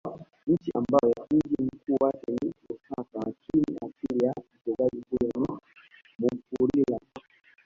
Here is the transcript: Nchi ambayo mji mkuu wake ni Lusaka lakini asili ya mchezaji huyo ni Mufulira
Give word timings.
Nchi 0.47 0.71
ambayo 0.75 1.13
mji 1.31 1.69
mkuu 1.75 1.97
wake 2.05 2.31
ni 2.31 2.53
Lusaka 2.69 3.19
lakini 3.25 3.77
asili 3.77 4.25
ya 4.25 4.33
mchezaji 4.33 5.03
huyo 5.09 5.61
ni 6.19 6.29
Mufulira 6.35 6.99